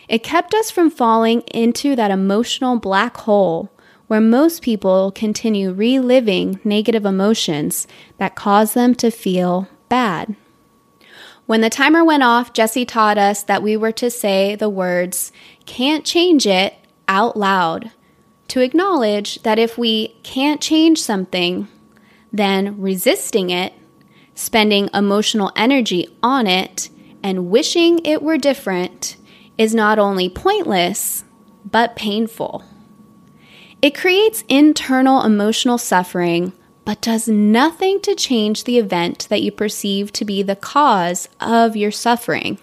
It 0.09 0.23
kept 0.23 0.53
us 0.53 0.69
from 0.69 0.89
falling 0.89 1.39
into 1.53 1.95
that 1.95 2.11
emotional 2.11 2.77
black 2.77 3.15
hole 3.15 3.71
where 4.07 4.19
most 4.19 4.61
people 4.61 5.09
continue 5.13 5.71
reliving 5.71 6.59
negative 6.65 7.05
emotions 7.05 7.87
that 8.17 8.35
cause 8.35 8.73
them 8.73 8.93
to 8.95 9.09
feel 9.09 9.69
bad. 9.87 10.35
When 11.45 11.61
the 11.61 11.69
timer 11.69 12.03
went 12.03 12.23
off, 12.23 12.51
Jesse 12.51 12.83
taught 12.83 13.17
us 13.17 13.41
that 13.43 13.63
we 13.63 13.77
were 13.77 13.93
to 13.93 14.11
say 14.11 14.53
the 14.53 14.67
words, 14.67 15.31
can't 15.65 16.03
change 16.03 16.45
it, 16.45 16.73
out 17.07 17.37
loud 17.37 17.91
to 18.49 18.61
acknowledge 18.61 19.41
that 19.43 19.59
if 19.59 19.77
we 19.77 20.09
can't 20.23 20.61
change 20.61 21.01
something, 21.01 21.67
then 22.31 22.79
resisting 22.79 23.49
it, 23.49 23.73
spending 24.35 24.89
emotional 24.93 25.51
energy 25.55 26.07
on 26.21 26.47
it, 26.47 26.89
and 27.23 27.49
wishing 27.49 27.99
it 28.05 28.21
were 28.21 28.37
different 28.37 29.17
is 29.57 29.73
not 29.73 29.99
only 29.99 30.29
pointless, 30.29 31.23
but 31.65 31.95
painful. 31.95 32.63
It 33.81 33.95
creates 33.95 34.43
internal 34.47 35.23
emotional 35.23 35.77
suffering, 35.77 36.53
but 36.85 37.01
does 37.01 37.27
nothing 37.27 37.99
to 38.01 38.15
change 38.15 38.63
the 38.63 38.77
event 38.77 39.27
that 39.29 39.41
you 39.41 39.51
perceive 39.51 40.13
to 40.13 40.25
be 40.25 40.41
the 40.41 40.55
cause 40.55 41.27
of 41.39 41.75
your 41.75 41.91
suffering. 41.91 42.59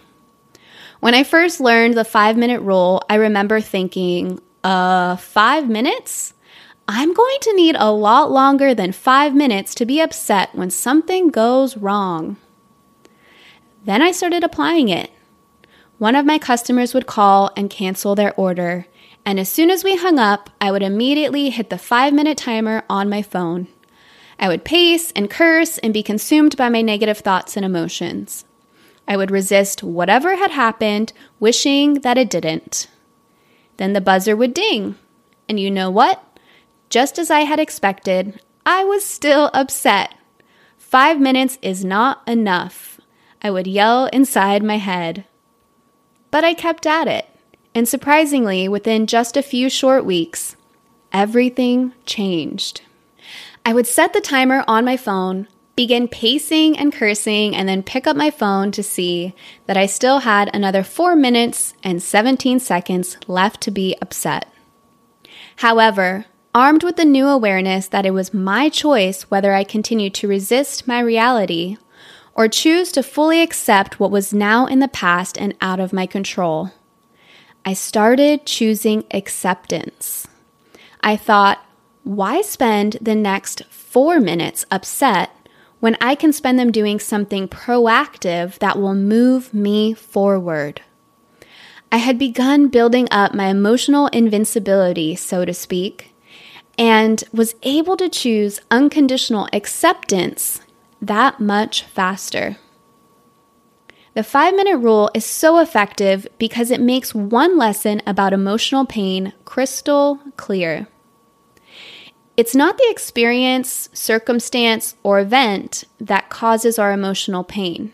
When 1.01 1.15
I 1.15 1.23
first 1.23 1.61
learned 1.61 1.95
the 1.95 2.05
five 2.05 2.37
minute 2.37 2.63
rule, 2.63 3.03
I 3.11 3.17
remember 3.17 3.61
thinking, 3.61 4.41
uh, 4.65 5.17
five 5.17 5.69
minutes? 5.69 6.35
I'm 6.89 7.15
going 7.15 7.39
to 7.43 7.55
need 7.55 7.77
a 7.79 7.93
lot 7.93 8.31
longer 8.31 8.75
than 8.75 8.93
five 8.93 9.35
minutes 9.35 9.75
to 9.77 9.87
be 9.87 10.01
upset 10.01 10.55
when 10.55 10.71
something 10.71 11.29
goes 11.29 11.77
wrong. 11.77 12.37
Then 13.85 14.03
I 14.03 14.13
started 14.13 14.43
applying 14.43 14.89
it. 14.89 15.11
One 15.99 16.17
of 16.17 16.27
my 16.27 16.39
customers 16.39 16.93
would 16.93 17.07
call 17.07 17.53
and 17.57 17.71
cancel 17.71 18.15
their 18.15 18.35
order, 18.35 18.87
and 19.25 19.39
as 19.39 19.49
soon 19.49 19.71
as 19.71 19.85
we 19.85 19.97
hung 19.97 20.19
up, 20.19 20.51
I 20.61 20.71
would 20.71 20.83
immediately 20.83 21.51
hit 21.51 21.71
the 21.71 21.79
five 21.79 22.13
minute 22.13 22.37
timer 22.37 22.83
on 22.91 23.09
my 23.09 23.23
phone. 23.23 23.69
I 24.39 24.49
would 24.49 24.65
pace 24.65 25.13
and 25.13 25.31
curse 25.31 25.79
and 25.79 25.95
be 25.95 26.03
consumed 26.03 26.57
by 26.57 26.69
my 26.69 26.83
negative 26.83 27.19
thoughts 27.19 27.57
and 27.57 27.65
emotions. 27.65 28.45
I 29.07 29.17
would 29.17 29.31
resist 29.31 29.83
whatever 29.83 30.37
had 30.37 30.51
happened, 30.51 31.13
wishing 31.39 32.01
that 32.01 32.19
it 32.19 32.29
didn't. 32.29 32.89
Then 33.77 33.93
the 33.93 34.01
buzzer 34.01 34.37
would 34.37 34.55
ding. 34.55 34.97
And 35.49 35.59
you 35.59 35.71
know 35.71 35.91
what? 35.91 36.23
Just 36.91 37.19
as 37.19 37.31
I 37.31 37.41
had 37.41 37.59
expected, 37.59 38.41
I 38.65 38.85
was 38.85 39.05
still 39.05 39.51
upset. 39.53 40.15
Five 40.79 41.21
minutes 41.21 41.59
is 41.61 41.85
not 41.85 42.23
enough. 42.27 43.01
I 43.43 43.51
would 43.51 43.67
yell 43.67 44.07
inside 44.07 44.63
my 44.63 44.79
head. 44.79 45.25
But 46.31 46.45
I 46.45 46.55
kept 46.55 46.87
at 46.87 47.09
it. 47.09 47.27
And 47.75 47.89
surprisingly, 47.89 48.69
within 48.69 49.07
just 49.07 49.37
a 49.37 49.43
few 49.43 49.69
short 49.69 50.05
weeks, 50.05 50.57
everything 51.13 51.93
changed. 52.07 52.83
I 53.67 53.73
would 53.73 53.87
set 53.87 54.13
the 54.13 54.21
timer 54.21 54.65
on 54.69 54.85
my 54.85 54.97
phone, 54.97 55.49
begin 55.77 56.07
pacing 56.09 56.79
and 56.79 56.93
cursing, 56.93 57.55
and 57.55 57.69
then 57.69 57.83
pick 57.83 58.07
up 58.07 58.17
my 58.17 58.31
phone 58.31 58.71
to 58.73 58.83
see 58.83 59.35
that 59.67 59.77
I 59.77 59.87
still 59.87 60.21
had 60.21 60.51
another 60.55 60.83
4 60.83 61.17
minutes 61.17 61.75
and 61.83 62.03
17 62.03 62.61
seconds 62.61 63.17
left 63.27 63.61
to 63.63 63.71
be 63.71 63.97
upset. 64.01 64.47
However, 65.57 66.27
armed 66.55 66.85
with 66.85 66.97
the 66.97 67.05
new 67.05 67.27
awareness 67.27 67.89
that 67.89 68.07
it 68.07 68.13
was 68.13 68.33
my 68.33 68.69
choice 68.69 69.23
whether 69.23 69.53
I 69.53 69.65
continued 69.65 70.15
to 70.15 70.29
resist 70.29 70.87
my 70.87 71.01
reality 71.01 71.77
or 72.35 72.49
choose 72.49 72.93
to 72.93 73.03
fully 73.03 73.43
accept 73.43 73.99
what 73.99 74.11
was 74.11 74.33
now 74.33 74.67
in 74.67 74.79
the 74.79 74.89
past 74.89 75.37
and 75.39 75.55
out 75.61 75.81
of 75.81 75.93
my 75.93 76.07
control. 76.07 76.71
I 77.65 77.73
started 77.73 78.47
choosing 78.47 79.05
acceptance. 79.11 80.27
I 81.01 81.17
thought, 81.17 81.65
why 82.03 82.43
spend 82.43 82.99
the 83.01 83.15
next 83.15 83.65
four 83.65 84.21
minutes 84.21 84.67
upset 84.71 85.31
when 85.81 85.97
I 86.01 86.15
can 86.15 86.33
spend 86.33 86.59
them 86.59 86.73
doing 86.73 86.99
something 86.99 87.49
proactive 87.49 88.59
that 88.59 88.79
will 88.79 88.95
move 88.95 89.53
me 89.53 89.95
forward? 89.95 90.81
I 91.93 91.99
had 91.99 92.19
begun 92.19 92.69
building 92.69 93.07
up 93.11 93.35
my 93.35 93.47
emotional 93.47 94.09
invincibility, 94.09 95.15
so 95.15 95.45
to 95.45 95.55
speak, 95.55 96.15
and 96.77 97.23
was 97.33 97.55
able 97.63 97.97
to 97.97 98.09
choose 98.09 98.61
unconditional 98.71 99.49
acceptance 99.53 100.61
that 101.01 101.39
much 101.39 101.83
faster. 101.85 102.57
The 104.15 104.23
five 104.23 104.55
minute 104.55 104.79
rule 104.79 105.11
is 105.13 105.25
so 105.25 105.59
effective 105.59 106.27
because 106.39 106.71
it 106.71 106.81
makes 106.81 107.15
one 107.15 107.59
lesson 107.59 108.01
about 108.07 108.33
emotional 108.33 108.87
pain 108.87 109.33
crystal 109.45 110.21
clear. 110.37 110.87
It's 112.37 112.55
not 112.55 112.79
the 112.79 112.91
experience, 112.91 113.89
circumstance, 113.93 114.97
or 115.05 115.21
event 115.21 115.85
that 116.01 116.31
causes 116.31 116.79
our 116.79 116.93
emotional 116.93 117.45
pain, 117.45 117.93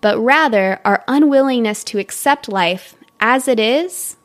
but 0.00 0.18
rather 0.18 0.80
our 0.84 1.02
unwillingness 1.08 1.82
to 1.84 1.98
accept 1.98 2.48
life 2.48 2.94
as 3.18 3.48
it 3.48 3.58
is 3.58 4.16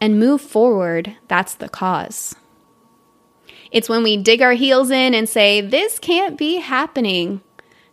and 0.00 0.18
move 0.18 0.40
forward 0.42 1.16
that's 1.28 1.54
the 1.54 1.68
cause. 1.68 2.34
It's 3.70 3.88
when 3.88 4.02
we 4.02 4.16
dig 4.16 4.42
our 4.42 4.52
heels 4.52 4.90
in 4.90 5.14
and 5.14 5.28
say, 5.28 5.60
This 5.60 5.98
can't 5.98 6.36
be 6.36 6.56
happening 6.56 7.40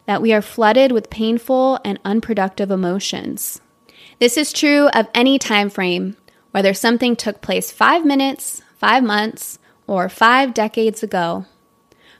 that 0.07 0.21
we 0.21 0.33
are 0.33 0.41
flooded 0.41 0.91
with 0.91 1.09
painful 1.09 1.79
and 1.85 1.99
unproductive 2.03 2.71
emotions. 2.71 3.61
This 4.19 4.35
is 4.35 4.51
true 4.51 4.87
of 4.89 5.07
any 5.13 5.37
time 5.37 5.69
frame, 5.69 6.17
whether 6.51 6.73
something 6.73 7.15
took 7.15 7.41
place 7.41 7.71
5 7.71 8.05
minutes, 8.05 8.63
5 8.79 9.03
months, 9.03 9.59
or 9.87 10.09
5 10.09 10.53
decades 10.53 11.01
ago. 11.01 11.45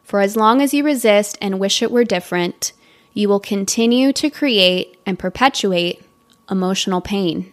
For 0.04 0.22
as 0.22 0.36
long 0.38 0.62
as 0.62 0.74
you 0.74 0.84
resist 0.84 1.38
and 1.42 1.60
wish 1.60 1.84
it 1.84 1.92
were 1.92 2.06
different, 2.06 2.72
you 3.14 3.28
will 3.28 3.40
continue 3.40 4.14
to 4.14 4.30
create 4.30 4.98
and 5.06 5.20
perpetuate 5.20 6.02
emotional 6.50 7.02
pain. 7.02 7.52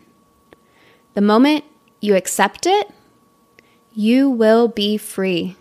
The 1.15 1.21
moment 1.21 1.65
you 2.01 2.15
accept 2.15 2.67
it, 2.67 2.91
you 3.93 4.31
will 4.31 4.69
be 4.69 4.97
free. 4.97 5.57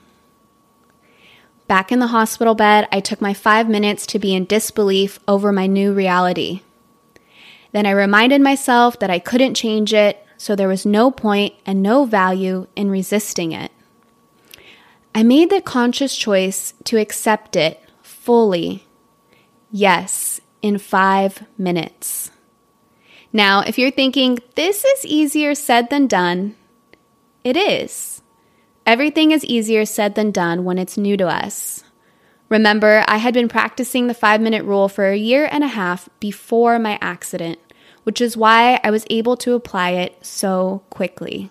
Back 1.68 1.92
in 1.92 2.00
the 2.00 2.08
hospital 2.08 2.54
bed, 2.54 2.88
I 2.92 3.00
took 3.00 3.22
my 3.22 3.34
five 3.34 3.70
minutes 3.70 4.06
to 4.08 4.20
be 4.20 4.36
in 4.36 4.46
disbelief 4.46 5.20
over 5.28 5.52
my 5.52 5.66
new 5.66 5.94
reality. 5.94 6.62
Then 7.72 7.86
I 7.86 7.92
reminded 7.92 8.42
myself 8.42 9.00
that 9.00 9.10
I 9.10 9.18
couldn't 9.18 9.56
change 9.56 9.94
it, 9.94 10.24
so 10.38 10.56
there 10.56 10.68
was 10.68 10.86
no 10.86 11.10
point 11.10 11.56
and 11.66 11.82
no 11.82 12.06
value 12.06 12.68
in 12.76 12.92
resisting 12.92 13.52
it. 13.52 13.72
I 15.16 15.22
made 15.22 15.50
the 15.52 15.62
conscious 15.62 16.16
choice 16.16 16.74
to 16.86 16.98
accept 16.98 17.56
it 17.56 17.80
fully. 18.02 18.86
Yes, 19.72 20.42
in 20.62 20.78
five 20.80 21.46
minutes. 21.58 22.32
Now, 23.32 23.62
if 23.62 23.78
you're 23.78 23.92
thinking 23.92 24.40
this 24.56 24.84
is 24.84 25.06
easier 25.06 25.54
said 25.54 25.90
than 25.90 26.08
done, 26.08 26.56
it 27.44 27.56
is. 27.56 28.22
Everything 28.86 29.32
is 29.32 29.46
easier 29.46 29.86
said 29.86 30.16
than 30.16 30.32
done 30.32 30.64
when 30.64 30.78
it's 30.78 30.98
new 30.98 31.16
to 31.18 31.28
us. 31.28 31.84
Remember, 32.50 33.04
I 33.08 33.18
had 33.18 33.34
been 33.34 33.48
practicing 33.48 34.08
the 34.08 34.14
five 34.14 34.42
minute 34.42 34.64
rule 34.66 34.88
for 34.90 35.10
a 35.10 35.18
year 35.18 35.48
and 35.52 35.64
a 35.64 35.68
half 35.68 36.10
before 36.20 36.80
my 36.80 36.98
accident, 37.02 37.60
which 38.04 38.20
is 38.20 38.38
why 38.38 38.80
I 38.84 38.92
was 38.92 39.06
able 39.10 39.38
to 39.38 39.54
apply 39.54 39.92
it 39.92 40.26
so 40.26 40.84
quickly. 40.90 41.50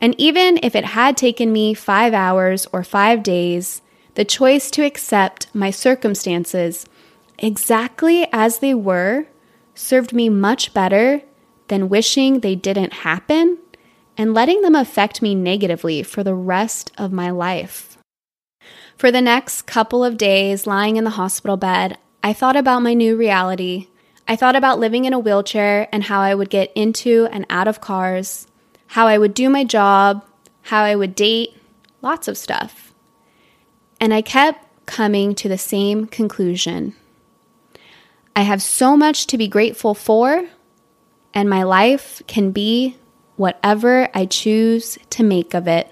And 0.00 0.14
even 0.18 0.58
if 0.62 0.74
it 0.74 0.84
had 0.84 1.16
taken 1.16 1.52
me 1.52 1.74
five 1.74 2.14
hours 2.14 2.66
or 2.72 2.82
five 2.82 3.22
days, 3.22 3.82
the 4.14 4.24
choice 4.24 4.70
to 4.72 4.84
accept 4.84 5.54
my 5.54 5.70
circumstances 5.70 6.86
exactly 7.38 8.26
as 8.32 8.58
they 8.58 8.74
were 8.74 9.26
served 9.74 10.12
me 10.12 10.28
much 10.28 10.74
better 10.74 11.22
than 11.68 11.88
wishing 11.88 12.40
they 12.40 12.54
didn't 12.54 12.92
happen 12.92 13.58
and 14.16 14.34
letting 14.34 14.60
them 14.60 14.74
affect 14.74 15.22
me 15.22 15.34
negatively 15.34 16.02
for 16.02 16.22
the 16.22 16.34
rest 16.34 16.90
of 16.98 17.12
my 17.12 17.30
life. 17.30 17.96
For 18.96 19.10
the 19.10 19.22
next 19.22 19.62
couple 19.62 20.04
of 20.04 20.18
days, 20.18 20.66
lying 20.66 20.96
in 20.96 21.04
the 21.04 21.10
hospital 21.10 21.56
bed, 21.56 21.96
I 22.22 22.34
thought 22.34 22.56
about 22.56 22.82
my 22.82 22.92
new 22.92 23.16
reality. 23.16 23.88
I 24.28 24.36
thought 24.36 24.56
about 24.56 24.78
living 24.78 25.06
in 25.06 25.14
a 25.14 25.18
wheelchair 25.18 25.88
and 25.90 26.04
how 26.04 26.20
I 26.20 26.34
would 26.34 26.50
get 26.50 26.70
into 26.74 27.26
and 27.32 27.46
out 27.48 27.66
of 27.66 27.80
cars, 27.80 28.46
how 28.90 29.06
I 29.06 29.18
would 29.18 29.34
do 29.34 29.48
my 29.48 29.62
job, 29.62 30.24
how 30.62 30.82
I 30.82 30.96
would 30.96 31.14
date, 31.14 31.56
lots 32.02 32.26
of 32.26 32.36
stuff. 32.36 32.92
And 34.00 34.12
I 34.12 34.20
kept 34.20 34.66
coming 34.84 35.32
to 35.36 35.48
the 35.48 35.56
same 35.56 36.06
conclusion. 36.06 36.96
I 38.34 38.42
have 38.42 38.60
so 38.60 38.96
much 38.96 39.28
to 39.28 39.38
be 39.38 39.46
grateful 39.46 39.94
for, 39.94 40.44
and 41.32 41.48
my 41.48 41.62
life 41.62 42.20
can 42.26 42.50
be 42.50 42.96
whatever 43.36 44.08
I 44.12 44.26
choose 44.26 44.98
to 45.10 45.22
make 45.22 45.54
of 45.54 45.68
it. 45.68 45.88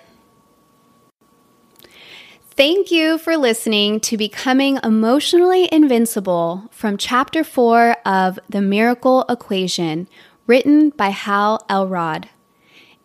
Thank 2.51 2.91
you 2.91 3.17
for 3.19 3.37
listening 3.37 4.01
to 4.01 4.17
Becoming 4.17 4.81
Emotionally 4.83 5.69
Invincible 5.71 6.69
from 6.73 6.97
Chapter 6.97 7.45
4 7.45 7.99
of 8.05 8.41
The 8.49 8.61
Miracle 8.61 9.25
Equation, 9.29 10.09
written 10.49 10.91
by 10.91 11.11
Hal 11.11 11.65
Elrod. 11.71 12.29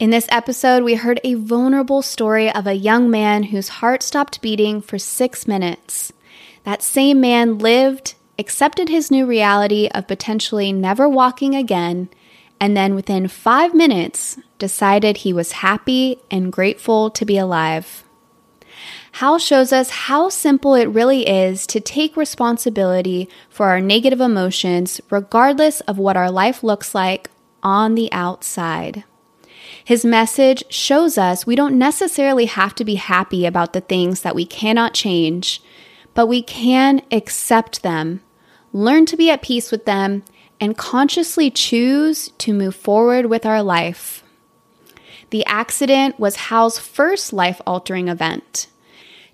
In 0.03 0.09
this 0.09 0.27
episode, 0.27 0.83
we 0.83 0.95
heard 0.95 1.21
a 1.23 1.35
vulnerable 1.35 2.01
story 2.01 2.51
of 2.51 2.67
a 2.67 2.73
young 2.73 3.09
man 3.09 3.43
whose 3.43 3.79
heart 3.79 4.03
stopped 4.03 4.41
beating 4.41 4.81
for 4.81 4.99
six 4.99 5.47
minutes. 5.47 6.11
That 6.65 6.81
same 6.81 7.21
man 7.21 7.57
lived, 7.57 8.15
accepted 8.37 8.89
his 8.89 9.09
new 9.09 9.25
reality 9.25 9.87
of 9.95 10.09
potentially 10.09 10.73
never 10.73 11.07
walking 11.07 11.55
again, 11.55 12.09
and 12.59 12.75
then 12.75 12.95
within 12.95 13.29
five 13.29 13.73
minutes 13.73 14.37
decided 14.59 15.15
he 15.15 15.31
was 15.31 15.53
happy 15.63 16.19
and 16.29 16.51
grateful 16.51 17.09
to 17.09 17.23
be 17.23 17.37
alive. 17.37 18.03
Hal 19.13 19.39
shows 19.39 19.71
us 19.71 19.89
how 19.89 20.27
simple 20.27 20.75
it 20.75 20.89
really 20.89 21.25
is 21.25 21.65
to 21.67 21.79
take 21.79 22.17
responsibility 22.17 23.29
for 23.47 23.67
our 23.67 23.79
negative 23.79 24.19
emotions, 24.19 24.99
regardless 25.09 25.79
of 25.79 25.97
what 25.97 26.17
our 26.17 26.29
life 26.29 26.61
looks 26.61 26.93
like 26.93 27.29
on 27.63 27.95
the 27.95 28.11
outside. 28.11 29.05
His 29.85 30.05
message 30.05 30.63
shows 30.69 31.17
us 31.17 31.45
we 31.45 31.55
don't 31.55 31.77
necessarily 31.77 32.45
have 32.45 32.73
to 32.75 32.85
be 32.85 32.95
happy 32.95 33.45
about 33.45 33.73
the 33.73 33.81
things 33.81 34.21
that 34.21 34.35
we 34.35 34.45
cannot 34.45 34.93
change, 34.93 35.61
but 36.13 36.27
we 36.27 36.41
can 36.41 37.01
accept 37.11 37.83
them, 37.83 38.21
learn 38.71 39.05
to 39.07 39.17
be 39.17 39.29
at 39.29 39.41
peace 39.41 39.71
with 39.71 39.85
them, 39.85 40.23
and 40.59 40.77
consciously 40.77 41.51
choose 41.51 42.29
to 42.37 42.53
move 42.53 42.75
forward 42.75 43.25
with 43.25 43.45
our 43.45 43.61
life. 43.61 44.23
The 45.31 45.45
accident 45.45 46.19
was 46.19 46.35
Hal's 46.35 46.79
first 46.79 47.33
life 47.33 47.59
altering 47.67 48.07
event. 48.07 48.67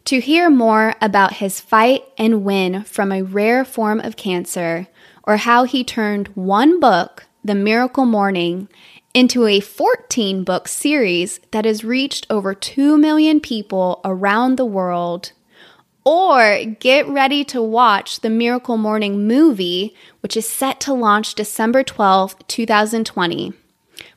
To 0.05 0.19
hear 0.19 0.49
more 0.49 0.95
about 1.01 1.33
his 1.33 1.61
fight 1.61 2.05
and 2.17 2.43
win 2.43 2.83
from 2.85 3.11
a 3.11 3.21
rare 3.21 3.63
form 3.63 3.99
of 3.99 4.15
cancer, 4.15 4.87
or 5.23 5.37
how 5.37 5.65
he 5.65 5.83
turned 5.83 6.29
one 6.29 6.79
book, 6.79 7.27
The 7.43 7.53
Miracle 7.53 8.05
Morning, 8.05 8.69
into 9.13 9.45
a 9.45 9.59
14 9.59 10.43
book 10.43 10.67
series 10.67 11.39
that 11.51 11.65
has 11.65 11.83
reached 11.83 12.27
over 12.29 12.53
2 12.53 12.97
million 12.97 13.39
people 13.39 14.01
around 14.05 14.57
the 14.57 14.65
world, 14.65 15.31
or 16.05 16.63
get 16.79 17.07
ready 17.07 17.43
to 17.43 17.61
watch 17.61 18.21
the 18.21 18.29
Miracle 18.29 18.77
Morning 18.77 19.27
movie, 19.27 19.95
which 20.21 20.37
is 20.37 20.47
set 20.47 20.79
to 20.81 20.93
launch 20.93 21.35
December 21.35 21.83
12th, 21.83 22.35
2020. 22.47 23.53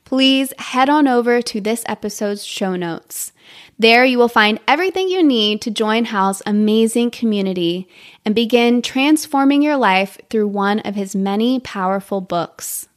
Please 0.05 0.53
head 0.59 0.89
on 0.89 1.07
over 1.07 1.41
to 1.41 1.59
this 1.59 1.83
episode's 1.87 2.45
show 2.45 2.75
notes. 2.75 3.31
There 3.79 4.05
you 4.05 4.17
will 4.17 4.27
find 4.27 4.59
everything 4.67 5.09
you 5.09 5.23
need 5.23 5.61
to 5.63 5.71
join 5.71 6.05
Hal's 6.05 6.43
amazing 6.45 7.11
community 7.11 7.87
and 8.23 8.35
begin 8.35 8.81
transforming 8.81 9.61
your 9.61 9.77
life 9.77 10.19
through 10.29 10.47
one 10.47 10.79
of 10.81 10.95
his 10.95 11.15
many 11.15 11.59
powerful 11.59 12.21
books. 12.21 12.87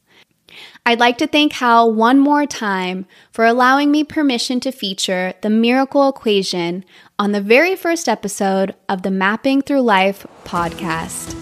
I'd 0.88 1.00
like 1.00 1.18
to 1.18 1.26
thank 1.26 1.54
Hal 1.54 1.92
one 1.92 2.20
more 2.20 2.46
time 2.46 3.06
for 3.32 3.44
allowing 3.44 3.90
me 3.90 4.04
permission 4.04 4.60
to 4.60 4.70
feature 4.70 5.34
the 5.40 5.50
miracle 5.50 6.08
equation 6.08 6.84
on 7.18 7.32
the 7.32 7.40
very 7.40 7.74
first 7.74 8.08
episode 8.08 8.72
of 8.88 9.02
the 9.02 9.10
Mapping 9.10 9.62
Through 9.62 9.80
Life 9.80 10.24
podcast. 10.44 11.32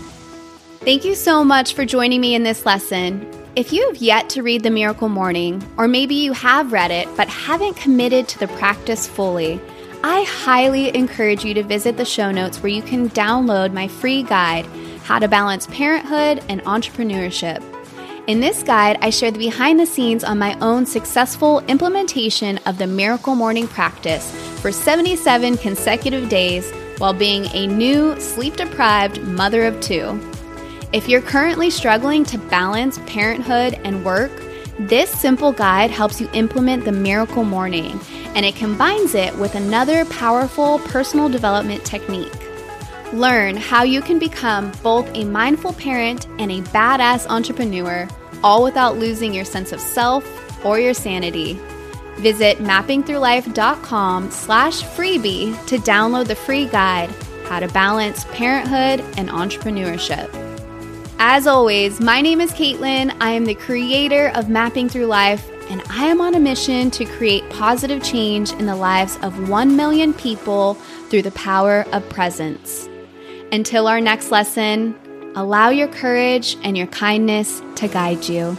Thank 0.80 1.04
you 1.04 1.14
so 1.14 1.44
much 1.44 1.74
for 1.74 1.84
joining 1.84 2.22
me 2.22 2.34
in 2.34 2.42
this 2.42 2.64
lesson. 2.64 3.30
If 3.54 3.70
you 3.70 3.86
have 3.88 3.98
yet 3.98 4.30
to 4.30 4.42
read 4.42 4.62
The 4.62 4.70
Miracle 4.70 5.10
Morning, 5.10 5.62
or 5.76 5.88
maybe 5.88 6.14
you 6.14 6.32
have 6.32 6.72
read 6.72 6.90
it 6.90 7.06
but 7.14 7.28
haven't 7.28 7.76
committed 7.76 8.26
to 8.28 8.38
the 8.38 8.48
practice 8.48 9.06
fully, 9.06 9.60
I 10.02 10.22
highly 10.22 10.96
encourage 10.96 11.44
you 11.44 11.52
to 11.52 11.62
visit 11.62 11.98
the 11.98 12.06
show 12.06 12.30
notes 12.30 12.62
where 12.62 12.72
you 12.72 12.80
can 12.80 13.10
download 13.10 13.74
my 13.74 13.88
free 13.88 14.22
guide, 14.22 14.64
How 15.02 15.18
to 15.18 15.28
Balance 15.28 15.66
Parenthood 15.66 16.42
and 16.48 16.62
Entrepreneurship. 16.62 17.62
In 18.26 18.40
this 18.40 18.62
guide, 18.62 18.96
I 19.02 19.10
share 19.10 19.30
the 19.30 19.38
behind 19.38 19.78
the 19.78 19.84
scenes 19.84 20.24
on 20.24 20.38
my 20.38 20.58
own 20.60 20.86
successful 20.86 21.60
implementation 21.66 22.56
of 22.64 22.78
the 22.78 22.86
Miracle 22.86 23.34
Morning 23.34 23.68
practice 23.68 24.30
for 24.62 24.72
77 24.72 25.58
consecutive 25.58 26.30
days 26.30 26.70
while 26.96 27.12
being 27.12 27.44
a 27.52 27.66
new, 27.66 28.18
sleep 28.18 28.56
deprived 28.56 29.20
mother 29.24 29.66
of 29.66 29.78
two. 29.82 30.18
If 30.94 31.06
you're 31.06 31.20
currently 31.20 31.68
struggling 31.68 32.24
to 32.24 32.38
balance 32.38 32.98
parenthood 33.04 33.78
and 33.84 34.06
work, 34.06 34.32
this 34.78 35.10
simple 35.10 35.52
guide 35.52 35.90
helps 35.90 36.18
you 36.18 36.30
implement 36.32 36.86
the 36.86 36.92
Miracle 36.92 37.44
Morning 37.44 38.00
and 38.34 38.46
it 38.46 38.56
combines 38.56 39.14
it 39.14 39.36
with 39.36 39.54
another 39.54 40.06
powerful 40.06 40.78
personal 40.78 41.28
development 41.28 41.84
technique. 41.84 42.43
Learn 43.14 43.56
how 43.56 43.84
you 43.84 44.02
can 44.02 44.18
become 44.18 44.72
both 44.82 45.08
a 45.14 45.22
mindful 45.24 45.72
parent 45.74 46.26
and 46.40 46.50
a 46.50 46.62
badass 46.72 47.28
entrepreneur, 47.28 48.08
all 48.42 48.64
without 48.64 48.98
losing 48.98 49.32
your 49.32 49.44
sense 49.44 49.70
of 49.70 49.78
self 49.78 50.26
or 50.66 50.80
your 50.80 50.94
sanity. 50.94 51.54
Visit 52.16 52.58
mappingthroughlife.com 52.58 54.32
slash 54.32 54.82
freebie 54.82 55.66
to 55.66 55.76
download 55.76 56.26
the 56.26 56.34
free 56.34 56.66
guide, 56.66 57.08
How 57.44 57.60
to 57.60 57.68
Balance 57.68 58.24
Parenthood 58.32 58.98
and 59.16 59.28
Entrepreneurship. 59.28 60.28
As 61.20 61.46
always, 61.46 62.00
my 62.00 62.20
name 62.20 62.40
is 62.40 62.50
Caitlin. 62.50 63.16
I 63.20 63.30
am 63.30 63.44
the 63.44 63.54
creator 63.54 64.32
of 64.34 64.48
Mapping 64.48 64.88
Through 64.88 65.06
Life, 65.06 65.48
and 65.70 65.84
I 65.88 66.06
am 66.06 66.20
on 66.20 66.34
a 66.34 66.40
mission 66.40 66.90
to 66.90 67.04
create 67.04 67.48
positive 67.50 68.02
change 68.02 68.50
in 68.54 68.66
the 68.66 68.74
lives 68.74 69.18
of 69.22 69.48
1 69.48 69.76
million 69.76 70.12
people 70.12 70.74
through 71.10 71.22
the 71.22 71.30
power 71.30 71.86
of 71.92 72.08
presence. 72.08 72.88
Until 73.54 73.86
our 73.86 74.00
next 74.00 74.32
lesson, 74.32 74.96
allow 75.36 75.68
your 75.68 75.86
courage 75.86 76.56
and 76.64 76.76
your 76.76 76.88
kindness 76.88 77.62
to 77.76 77.86
guide 77.86 78.28
you. 78.28 78.58